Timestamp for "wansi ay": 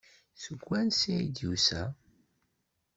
0.67-1.27